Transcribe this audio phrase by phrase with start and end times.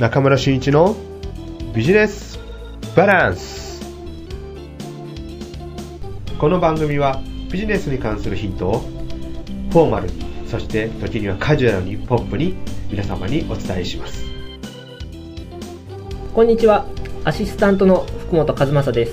[0.00, 0.96] 中村俊一の
[1.74, 2.38] ビジネス
[2.96, 3.82] バランス。
[6.38, 7.20] この番組は
[7.52, 8.78] ビジネスに関するヒントを
[9.70, 10.14] フォーマルに
[10.46, 12.54] そして時にはカジュアルにポップに
[12.90, 14.24] 皆様にお伝えします。
[16.32, 16.86] こんにちは。
[17.26, 19.12] アシスタントの福本和正です。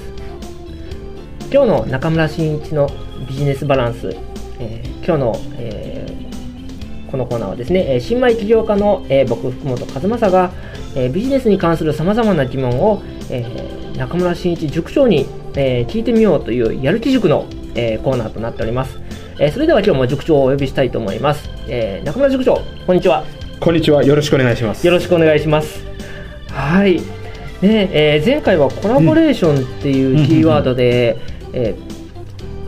[1.51, 2.89] 今日の中村真一の
[3.27, 4.15] ビジネスバランス、
[4.59, 10.53] えー、今日の、えー、このコーナーはですね新米起業家の、えー、僕福本和正が、
[10.97, 13.45] えビジネスに関するさまざまな疑問を、え
[13.95, 19.07] 中村真一塾長に、え聞いてみようというやる気塾の、えコーナーとなっております。
[19.39, 23.23] えー、それでは今日も塾長をお呼びしたいと思います、えー、中村塾長こんにちは。
[23.59, 24.03] こんにちは。
[24.03, 24.85] よろしくお願いします。
[24.85, 25.83] よろしくお願いします。
[26.51, 26.95] はい。
[27.61, 31.17] ねえー、前回はコラボレーションっていうキーワードで、
[31.49, 31.96] うん、えー、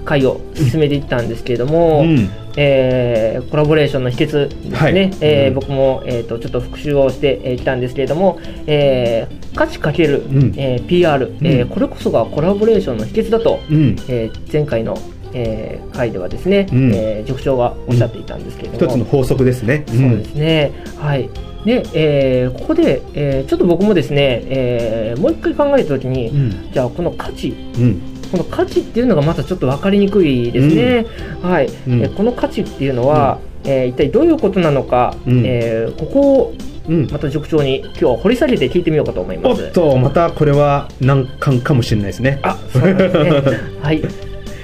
[0.09, 14.97] 会を進めていったんですけれども、うん、えー、コラボレーションの秘訣ですね、はい、えーうん、僕も、えーと、ちょっと復習をしてきたんですけれども、えー、価値かける、うん、えー、PR、うん、えー、これこそがコラボレーションの秘訣だと、うん、えー、前回の
[15.31, 19.85] えー、会ではですね、うん、えー、塾長がおっしゃっていたんですけれども、一つの法則ですね。
[19.87, 21.29] そうですね、はい。
[21.65, 31.05] で、えー、ここで、えー、ちょっと僕もですね、えー、もう一回考えたときに、うん、じゃあこの価値、うん、この価値っていうのがまたちょっと分かりにくいですね、
[31.43, 36.53] うん、はい、うん、えこの価値っていうのは、うん、えー、一体どういうことなのか、うん、えー、ここを
[36.87, 39.63] うん、また塾長に今日は掘り下げて聞いてみようかと思います。
[39.63, 42.39] おっとまたこれは難関かもしれないですね。
[42.41, 43.29] あ、そうですね。
[43.79, 44.01] はい。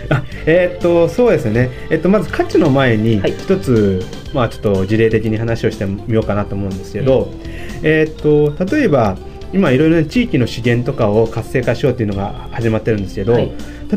[0.10, 7.40] あえー、っとそうですね、えっと、まず価値の前に一つ、はい、まあ、ちょっと事例的に話をしてみようかなと思うんですけど、うん、
[7.84, 9.18] えー、っと例えば
[9.56, 13.54] 今いろいろな地域の資源とかを活性化しようっていうのが始まってるんですけど、はい、例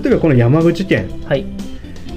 [0.06, 1.44] えばこの山口県、はい、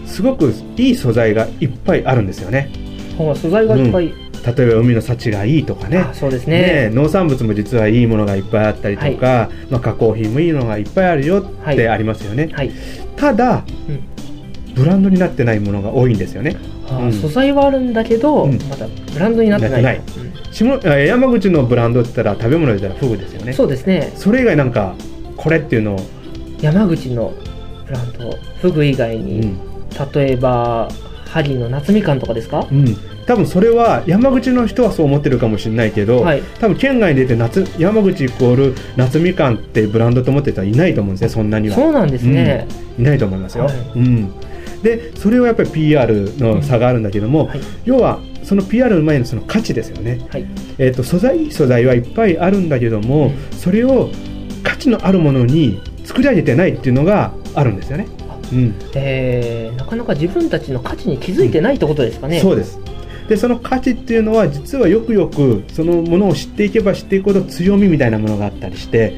[0.06, 2.70] すごくいい素材がいっぱいあるんですよね。
[3.18, 4.32] 素材がいっぱい、うん。
[4.56, 6.06] 例えば海の幸がいいとかね。
[6.14, 12.76] そうですね、ね、農産物も実はいいものがいっぱいあったりとか、はい、まあ、加工品もいいのがいっぱいあるよってありますよね、はいはい、
[13.16, 14.04] ただ、うん、
[14.76, 16.58] ブランドになってないものが多いんですよね、
[16.90, 19.84] うん、素材はあるんだけど、うん、まだブランドになってない。
[19.84, 20.02] ない。
[20.52, 23.54] 下山口のブランドって言ったら食べ物で言ったらフグですよね。
[23.54, 24.12] そうですね。
[24.16, 24.96] それ以外なんか
[25.38, 26.00] これっていうのを。
[26.62, 27.34] 山口の
[27.88, 29.58] ブランドフグ以外に、
[30.14, 30.88] 例えば
[31.26, 32.96] 萩の夏みかんとかですか、うん、
[33.26, 41.76] 多分それは山口の人はそう思ってるかもしれないけど、はい、多分県外に出て夏山口イコール夏みかんってブランドと思ってる人はいないと思うんですねそんなには。
[41.76, 42.68] そうなんですね、
[42.98, 44.34] うん、いないと思いますよ、はい、うん
[44.84, 50.46] でそれはやっぱり PR の差があるんだけども、うんはい、要はその PR の前のその価値ですよね、はい、
[50.78, 54.10] えーと、素材素材はいっぱいあるんだけども、うん、それを
[54.64, 58.08] 価値のあるものに作り上げてないっていうのがあるんですよね、
[58.52, 58.76] うん。
[58.96, 62.80] えー、なかなか自分たちの価値に気づいてないってことですかね、そうです。
[63.28, 69.16] でその価値っていうのは実はよくよくそのものを知っていけば知っていくほど強みみたいなものがあったりして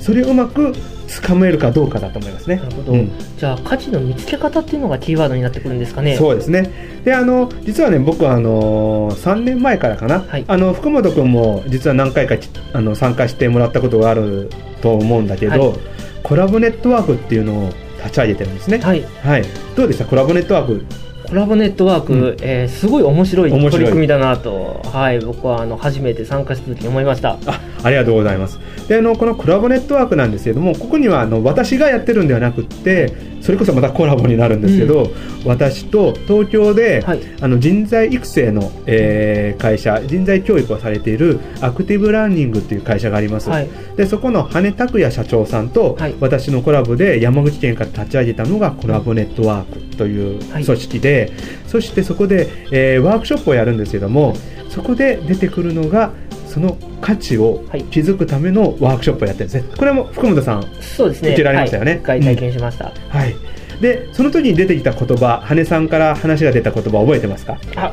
[0.00, 0.74] それをうまく
[1.20, 2.56] 掴めるかどうかだと思いますね。
[2.56, 2.92] なるほど。
[2.92, 6.16] うん、じゃあ価値の見つけ方っていうのがキーワードになってくるんですかね。
[6.16, 6.70] そうですね。
[7.04, 12.36] であの実はね僕はあの3年前からかな、はい、あの福本君も実は何回か
[12.72, 14.50] あの参加してもらったことがある
[14.80, 15.78] と思うんだけど、はい、
[16.22, 18.78] コラボネットワークっていうのを立ち上げてるんですね。
[18.78, 19.02] はい。
[19.22, 19.44] はい。
[19.76, 20.06] どうでした？
[20.06, 20.84] コラボネットワーク
[21.32, 27.38] コラボネットワーク、うん、えー、すごい面白い取り組みだなと、はい、僕はあの初めて参加した時に思いました。
[27.46, 28.60] あありがとうございます。
[28.86, 35.10] であのこのコラボネットワークなんですけれどもここにはあの私がやってるんではなくてそれこそまたコラボになるんですけど、うん、
[35.44, 51.32] 私と東京で、はい、あの人材育成の、えー、会社人材教育をされているアクティブラーニングっていう会社があります、はい、でそこの羽根拓也社長さんと、はい、私のコラボで山口県から立ち上げたのがコラボネットワークという組織で、
[51.66, 54.34] そしてそこで、えー、ワークショップをやるんですけども
[54.70, 56.12] そこで出てくるのが
[56.52, 61.30] その価値を築くためのワークショップをやってるんですね、これも福本さんそうですね。
[61.30, 63.34] 受けられましたよね、はい、体験しました、うん、はい。
[63.80, 67.58] でその時に出てきた言葉羽さんから話が出た言葉覚えてますか？
[67.74, 67.92] あ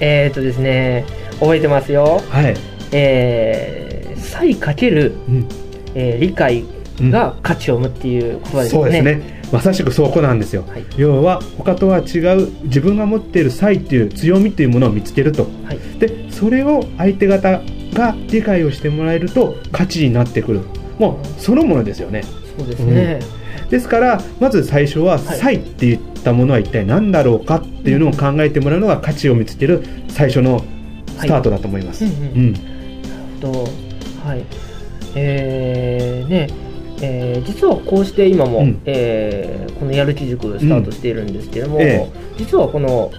[0.00, 1.04] えー、っとですね
[1.38, 2.20] 覚えてますよ。
[2.28, 2.56] はい。
[2.92, 5.48] えー、差かける、うん、
[5.94, 6.64] えー、理解
[7.02, 9.40] が価値を生むっていう言葉ですね、そうですね。
[9.52, 17.60] まさしくそこなんですよ、はい、要は他とは違う自分が持っている才っていう強みっていうものを見つけると、はい、でそれを相手方
[17.92, 20.60] が理解をしてもらえると価値になってくる。
[20.98, 22.22] もうそのものですよね。
[22.58, 23.20] そうですね、
[23.62, 30.62] うん、ですからまず最初は「才」って言ったものは一体何だろうかっていうのを考えてもらうのが価値を見つける最初の
[31.18, 32.04] スタートだと思います。
[32.04, 32.64] はい、うん、うん、なる
[33.42, 33.64] ほど
[34.24, 34.44] はい。
[35.14, 36.48] えー、ね
[37.02, 43.10] えー、実はこうして今も、うん、えー、このやる気塾スタートしているんですけれども、うんええ、実はこの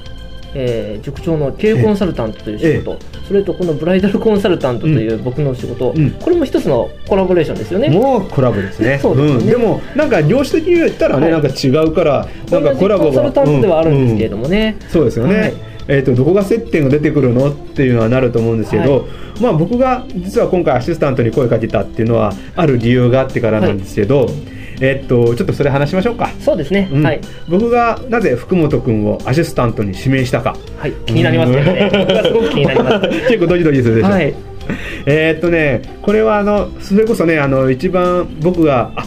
[0.53, 7.89] えー、塾長の経営コンサルタントという仕事、それとこのブライダルコンサルタントという僕の仕事、うん、これも一つのコラボレーションですよね。
[7.89, 8.99] もうコラボですね。
[8.99, 14.77] そうですね、うん、でもなんか業種的に言ったらね、はい、なんか違うからなんかコラボがコンサルタントではあるんですけれどもね。
[14.89, 15.39] そうですよね。
[15.39, 15.53] はい。
[15.87, 19.05] えーと、どこが接点が出てくるのっていうのはなると思うんですけど、は
[19.39, 24.33] い、まあ、僕が実は今回アシスタントに声かけたっていうのはある理由があってからなんですけど、はい、
[24.81, 26.29] えっと、ちょっとそれ話しましょうか。
[26.39, 30.55] そうですね、うん、はい、僕がなぜ福本君をアシスタントに指名したか。
[30.77, 30.91] はい。
[31.05, 31.89] 気になりますね。
[32.23, 33.07] すごく気になります。
[33.29, 34.33] 結構ドキドキするでしょ、はい、
[35.05, 39.05] えっとねこれはあのそれこそねあの一番僕があ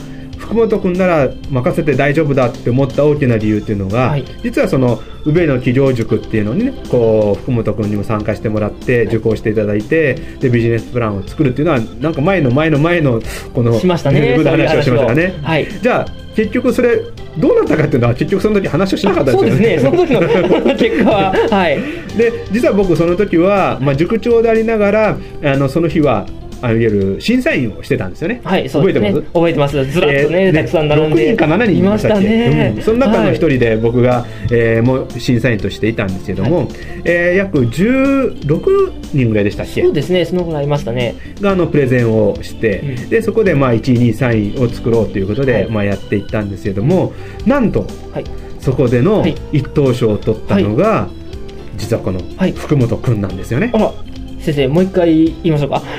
[0.54, 13.20] 福本君なら任せて大丈夫だって思った大きな理由っていうのが、はい、実はその宇部の企業塾っていうのにねこう福本君にも参加してもらって受講していただいてでビジネスプランを作るっていうのはなんか前の前の前の
[13.52, 15.34] このしましたね話をしましたね。
[15.42, 16.06] はい、じゃあ
[16.36, 17.00] 結局それ
[17.38, 19.78] どうなったかっていうのは結局その時話をしなかったですよね。
[19.80, 20.16] そうですね。
[20.16, 21.78] その時の 結果ははい。
[22.16, 26.26] で実は僕その時はまあ塾長でありながらあのその日は
[26.70, 28.40] いわゆる審査員をしてたんですよね。
[28.44, 29.22] はい、覚えてます？
[29.22, 29.84] 覚えてます。
[29.86, 31.32] ずらっとね、たくさん並んで。
[31.32, 36.68] 6人か7人いましたっけ、うん、その中の一人で僕が、えー、もう審査員としていたんですけども、はい、
[37.04, 39.82] えー、約16人ぐらいでしたっけ？
[39.82, 41.14] そうですね、そのぐらいいましたね。
[41.40, 47.12] が、あの、プレゼンをして、うん、で、そこで、まあ、1位、2位、3位を作ろうということで、はい、まあ、やっていったんですけども、
[47.46, 48.24] なんと、はい、
[48.60, 51.08] そこでの一等賞を取ったのが、
[51.76, 52.20] 実はこの
[52.54, 53.70] 福本君なんですよね。
[53.74, 53.92] あら
[54.44, 55.82] 先生もう一回言いましょうか。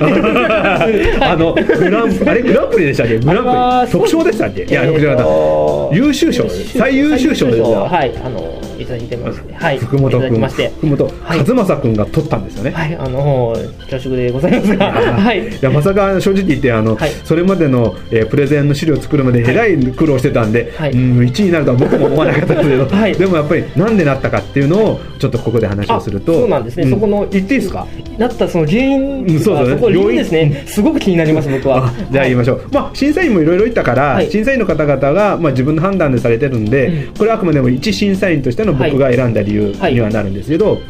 [1.20, 3.18] あのグランあれグランプリでしたっけ？
[3.18, 3.92] グランプリ。
[3.92, 4.64] 特賞でしたっけ？
[4.64, 6.48] いや、えー、優秀賞。
[6.48, 8.40] 最優秀賞ではいあの
[8.78, 12.70] いただいてます、はい、福本君福本和正君が取ったんですよね。
[12.70, 12.96] はい。
[12.96, 13.54] あの
[13.90, 14.92] 恐縮でございますが。
[14.92, 15.48] はい。
[15.48, 27.86] いやまさか正直言ってあの、はい、それまでの、えー、プレゼンの資料を作るまでえらい苦労してたんで、はい、うん1位になるとは僕も思わなかったですけど、 はい、でもやっぱりなんでなったかっていうのをちょっとここで話をするとそうなんですね、うん、そこの言っていいですか？
[28.18, 29.92] なったその原因、うん、そうですね。
[29.92, 30.64] 原因ですね。
[30.66, 31.92] すごく気になります僕は。
[32.10, 40.80] じゃあ言いましょう、まあ審査員もいろいろいったから、審査員の方々がまあ自分の判断でされてるんで、これはあくまでも一審査員としての僕が選んだ理由にはなるんですけど、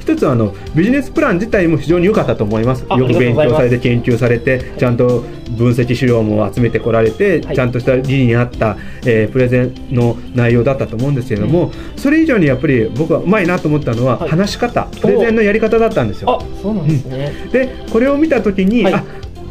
[0.00, 2.82] 一つはあのビジネスプラン自体も非常に良かったと思います。
[2.82, 14.84] よく勉強されて研究されてちゃんと分析資料も集めてこられて、ちゃんとした理に合った、えー、プレゼンの内容だったと思うんですけれども、それ以上にやっぱり僕はうまいなと思ったのは、話し方。
[15.00, 16.40] プレゼンのやり方だったんですよ。
[16.62, 19.02] そうなんですね、でこれを見た時に、あ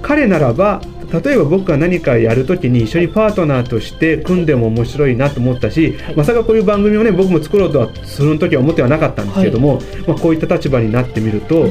[0.01, 0.81] 彼ならば
[1.21, 11.67] 例えば僕が何かやるときに一緒にパートナーとして組んでも面白いなと思ったし、はい、まさかこういう番組をね僕も作ろうとはその時は思ってはなかったんですけども、はい、まあ、こういった立場になってみると、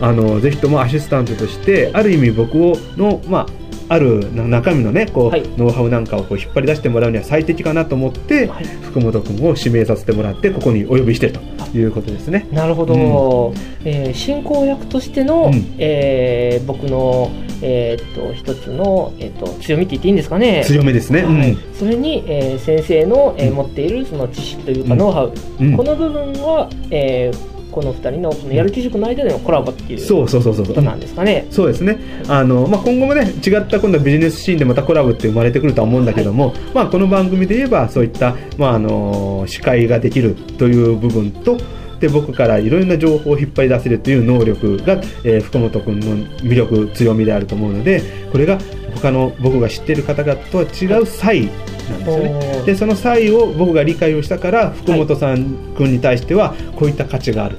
[0.00, 3.46] あのぜひともアシスタントとしてある意味僕をの、まあ、
[3.90, 12.46] ある中身のねこう、はい、ノウハウなんかをこう引っ張り出してもらうには最適かなと思って、はい、福本君を指名させてもらってここにお呼びしてるということですね。
[12.52, 17.32] なるほど、うん、えー、進行役としての、うん、えー、僕の、
[17.62, 20.64] えー、っと一つの、えー、っと強みって言っていいんですかね？
[20.66, 25.32] 強みですね、はい、それに、えー、先生の、えー、持っているその知識というか、ノウハウ、
[25.76, 30.66] この部分は、えー、この2人のそのやる気塾の間でのコラボっていうそうそうそうそう。
[30.66, 31.46] ことなんですかね？
[31.50, 31.98] そうですね。
[32.28, 41.58] あの、まあ、今後もね違った今度はビジネスシーンでまたコラボって生まれてくるとは思うんだけども、はい、まあ、この番組で言えばそういった、まあ、あの司会ができるという部分と
[42.00, 44.94] で僕からいろいろな情報を引っ張り出せるという能力が、
[45.24, 48.58] えー、福本君の魅力強みであると思うのでこれが
[48.94, 51.52] 他の僕が知っている方々とは違う才な
[51.96, 52.62] んですよね。
[52.66, 57.56] でその際を僕が理解をしたから福本さん君に対してはこういった価値がある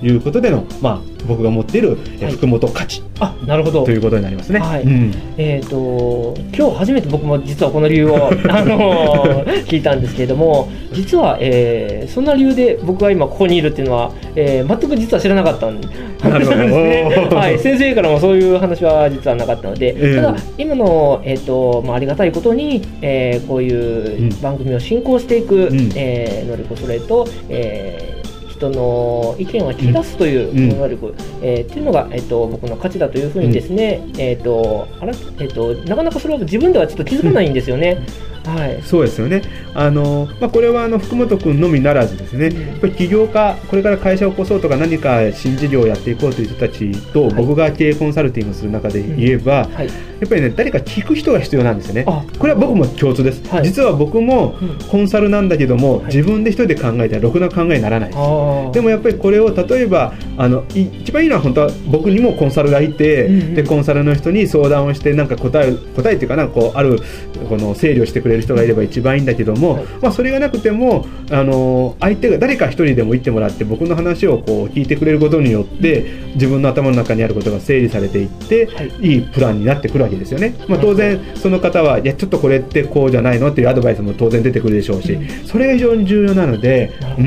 [0.00, 1.96] ということでの、まあ、僕が持っている
[2.30, 3.84] 福本価値、あなるほど。
[3.84, 4.58] ということになりますね。
[4.58, 4.82] はい。
[4.82, 17.28] うん、えっ、ー、と今日初めて僕も実はこの理由を あの聞いたんですけれども実は、えー、そんな理由で僕が今ここにいるっていうのは、えー、全く実は知らなかったん ですね。
[17.30, 28.19] はい、先生からもそういう話は実はなかったので、えー、ただ今のえっ、ー、とまあありがたいことに、えー、こういう番組を進行していく、うん、えー、能力それと、えー
[28.60, 38.06] 人の意見を聞き出すという能力、うん、えー、っていうのが、えーと、僕の価値だというふうにですね、うん、えーとあらえーと、なかなかそれは自分ではちょっと気づかないんですよね。
[38.44, 39.42] はい、そうですよね。
[39.74, 49.92] あのまあ、これはあの福本君のみならずですね、やっぱり起業家、これから会社を起こそうとか何か新事業をやっていこうという人たちと、僕が経営コンサルティングする中で言えば、はい、や
[50.26, 52.04] っぱりね誰か聞く人が必要なんですよね。
[52.38, 53.46] これは僕も共通です。
[53.48, 54.54] はい、実は僕も
[54.90, 58.72] コンサルなんだけども、自分で一人で考えたらろくな考えにならないです。
[58.72, 66.98] でもやっぱりこれを例えばあの一番いいのは本当は僕にもコンサルがいて、でコンサルの人に相談をしてなんか答え答えっていうかなこうある
[67.48, 76.02] この整理をしてくれれる人がいれば一番いいんだけども、はい、まあ、それがなくてもあの相手が誰か一人でも言ってもらって僕の話をこう聞いてくれることによって
[76.34, 80.54] 自分の頭の中にあることが整理されていって、はい、いいプランになってくるわけですよね。
[80.68, 87.26] まあ、当然その方はいやちょっとこれってこうじゃないのっていうアドバイスも当然出てくるでしょうし、それが非常に重要なので、うん、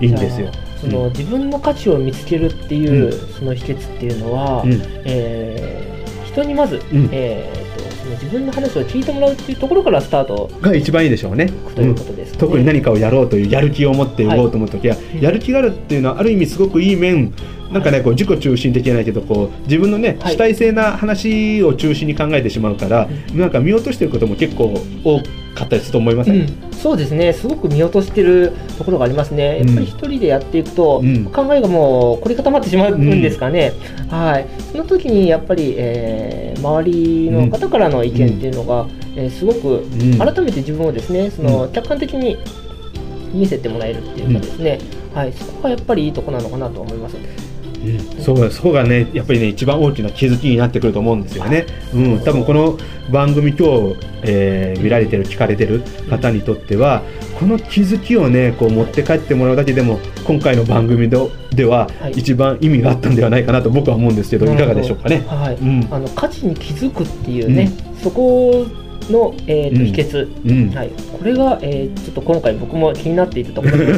[0.00, 0.50] いいんですよ。
[0.80, 7.61] その、自分の価値を見つけるっていう、その秘訣っていうのは、うん、えー、人にまず、うん、えー
[8.22, 11.46] 自分の話を聞いてもらうっていうところからスタートが一番いいでしょうね。
[11.74, 12.32] ということです、ね。
[12.34, 17.34] うん、特に何かをやろうというやる気を持って動こうと思う時は、はい、やる気があるっていうのはある意味すごくいい面。
[17.72, 25.20] なんかねこう自己中心的じゃないけどこう自分のね、主体性な話を中心に考えてしまうから、なんか見落としてることも結構多
[25.54, 27.32] かったりすると思います、ねうん、そうですね。
[27.32, 29.58] すごく見落としてるところがありますね。
[29.58, 34.46] やっぱり一人でやっていくと、うん、考えがもう凝り固まってしまうんですかね、うん、はい。
[34.72, 39.84] その時にやっぱり、えー、周りの方からの意見っていうのが、えー、すごく
[40.18, 42.38] 改めて自分をですねその客観的に
[43.32, 44.78] 見せてもらえるっていうかですね、
[45.14, 47.16] はい、そこがやっぱりいいところなのかなと思います。
[48.20, 51.66] そうそこがねやっぱりね一番大きな気づきになってくると思うんですよね。
[51.94, 52.78] うん、多分この
[53.10, 57.02] 番組今日、えー、見られてる聞かれてる方にとっては
[57.38, 65.24] この気づきをねこう持って帰ってもらうだけでも今回の番組では一番意味があったんではないかなと僕は思うんですけど、い、かがでしょうかね。
[65.26, 68.66] はい、うん、あの価値に気づくっていうね、うん、そこ
[69.12, 73.94] の、えーと秘訣、うん、はい、これが、えー、ちょっと今回僕も気になっていたところで、 ね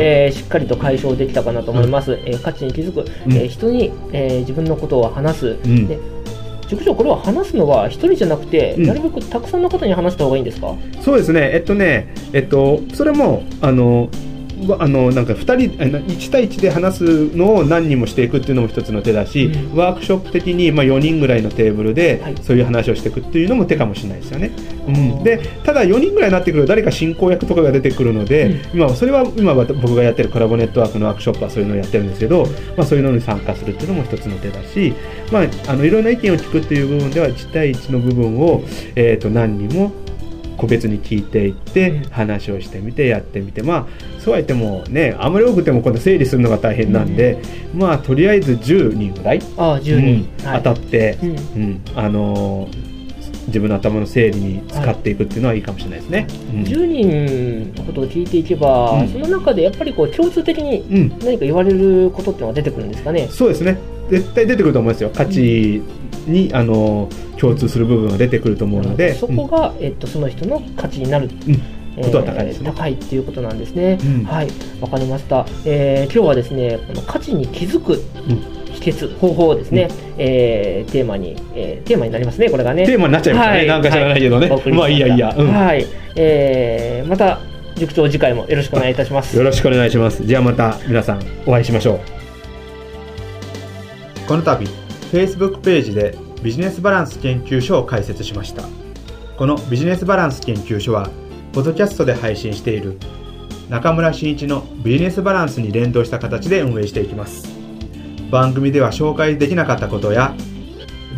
[0.00, 5.98] えー、しっかりと解消できたかなと思います、うん、えー、価値に気づく、うん、えー、人に、えー、自分のことを話す、うん、で
[6.68, 10.74] 塾長これは話すのは一人じゃなくて、なるべくたくさんの方に話した方がいいんですか？
[11.00, 11.50] そうですね。
[11.54, 12.08] えっとね。
[12.32, 14.08] えっとそれもあの
[14.78, 24.50] あのなんか2人1対1で話すのを何人もしていくっていうのも一つの手だし、うん、ワークショップ的にまあ4人ぐらいのテーブルでそういう話をしていくっていうのも手かもしれないですよね。
[24.88, 32.46] うん、でただ4人ぐらいになってくると誰か進行役とかが出てくるので、うん、今それは今僕がやってるコラボネットワークのワークショップはそういうのをやってるんですけど、
[32.76, 34.94] まあ、そういうのに参加するっていうのも一つの手だし、
[35.32, 38.62] まあ、あのいろんな意見を聞くっていう部分では1対1の部分を、
[38.94, 39.92] えー、と何人も
[40.56, 43.62] 個別に聞いていって話をしてみてやってみて。
[43.62, 43.86] まあ
[44.18, 47.40] そうは言ってもねあまり多くても今度整理するのが大変なんで、
[47.74, 50.46] うん、まあとりあえず10人ぐらいあ10人、うん。
[50.46, 51.32] はい、当たって、うん、う
[51.66, 52.96] ん、あのー
[53.46, 56.18] 自分の頭の整理に使っていくっていうのはいいかもしれないですね。
[56.18, 60.84] はいうん、10人のことを聞いていけば、うん、その中でやっぱりこう共通的に
[61.20, 63.28] 何か言われることっていうのが出てくるんですかね？
[63.28, 63.78] そうですね。
[64.10, 65.10] 絶対出てくると思いますよ。
[65.14, 65.82] 価値
[66.26, 67.08] に、あの
[67.38, 71.28] 共通する部分が出てくると思うので、そこが、えっと、その人の価値になる、
[71.96, 74.48] ことは高いですね、えー、高いっていうことなんですね、うん、はい。
[74.80, 78.02] わかりました、えー、今日はですねこの価値に気づく、
[78.72, 82.86] 秘訣方法をですね、うん、えー、テーマに、えー、テーマになりますねこれがね。
[82.86, 85.86] テーマになっちゃいましたね、はい、なんか知らないけどね、はい、まあいいやいいや、うん、はい、
[86.16, 87.40] えー、また
[87.76, 89.36] 塾長次回もよろしくお願いいたします。
[89.36, 90.24] よろしくお願いします。
[90.24, 92.15] じゃあまた皆さんお会いしましょう
[94.26, 94.66] この度
[95.12, 98.64] Facebook ページでビジネスバランス研究所を開設しました。
[99.36, 101.10] このビジネスバランス研究所は
[101.52, 102.98] ポッドキャストで配信している
[103.68, 107.48] 中村真一のビジネスバランスに連動した形で運営していきます。
[108.30, 110.34] 番組では紹介できなかったことや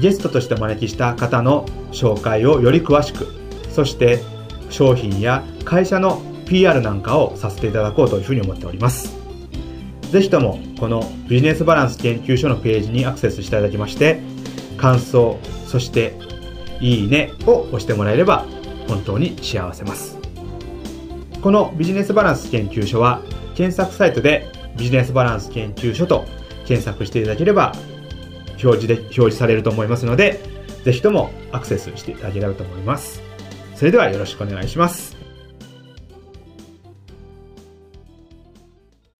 [0.01, 3.27] ゲストとして招きした方の紹介をより詳しく
[3.71, 4.23] そして
[4.69, 9.18] 商品や会社の PR なんかをさせていただこうというふうに思っております。
[10.11, 14.21] ぜひともこのビジネスバランス研究所のページにアクセスしていただきまして
[14.77, 16.15] 感想そして
[16.81, 18.47] いいねを押してもらえれば
[18.89, 20.19] 本当に幸せます。
[21.43, 23.23] このビジネスバランス研究所は
[23.55, 26.25] 検索サイトでビジネスバランス研究所と
[26.67, 27.73] 検索していただければ
[28.63, 30.41] 表示で表示されると思いますので
[30.85, 33.23] ぜひともアクセスしていただければと思います。
[33.77, 35.18] それではよろしくお願いします。